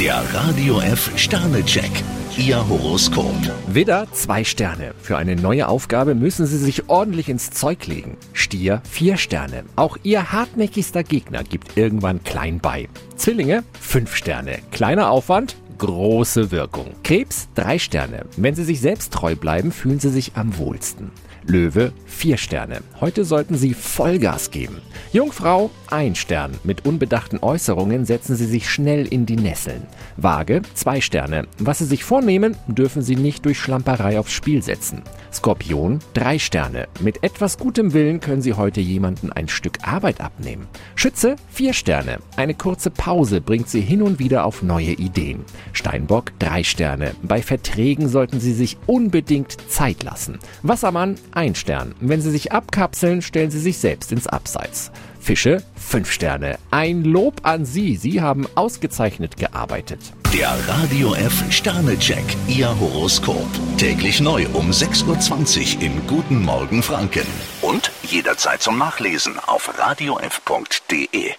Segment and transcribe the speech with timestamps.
[0.00, 1.90] Der Radio F Sternecheck.
[2.38, 3.34] Ihr Horoskop.
[3.66, 4.94] Widder, zwei Sterne.
[5.02, 8.16] Für eine neue Aufgabe müssen Sie sich ordentlich ins Zeug legen.
[8.32, 9.64] Stier, vier Sterne.
[9.76, 12.88] Auch Ihr hartnäckigster Gegner gibt irgendwann klein bei.
[13.16, 14.60] Zwillinge, fünf Sterne.
[14.70, 16.90] Kleiner Aufwand, große Wirkung.
[17.02, 18.26] Krebs, drei Sterne.
[18.36, 21.10] Wenn Sie sich selbst treu bleiben, fühlen Sie sich am wohlsten.
[21.46, 22.82] Löwe, vier Sterne.
[23.00, 24.76] Heute sollten Sie Vollgas geben.
[25.12, 26.52] Jungfrau, ein Stern.
[26.64, 29.82] Mit unbedachten Äußerungen setzen Sie sich schnell in die Nesseln.
[30.16, 31.46] Waage, zwei Sterne.
[31.58, 35.02] Was Sie sich vornehmen, dürfen Sie nicht durch Schlamperei aufs Spiel setzen.
[35.32, 36.88] Skorpion, drei Sterne.
[37.00, 40.68] Mit etwas gutem Willen können Sie heute jemanden ein Stück Arbeit abnehmen.
[40.94, 42.18] Schütze, vier Sterne.
[42.36, 45.44] Eine kurze Pause bringt Sie hin und wieder auf neue Ideen.
[45.72, 47.14] Steinbock, drei Sterne.
[47.22, 50.38] Bei Verträgen sollten Sie sich unbedingt Zeit lassen.
[50.62, 51.94] Wassermann, ein Stern.
[52.00, 54.90] Wenn Sie sich abkapseln, stellen Sie sich selbst ins Abseits.
[55.20, 56.58] Fische, fünf Sterne.
[56.70, 57.96] Ein Lob an Sie.
[57.96, 60.00] Sie haben ausgezeichnet gearbeitet.
[60.32, 62.24] Der Radio F Sternecheck.
[62.48, 63.48] Ihr Horoskop.
[63.76, 67.26] Täglich neu um 6.20 Uhr im Guten Morgen Franken.
[67.60, 71.32] Und jederzeit zum Nachlesen auf radiof.de.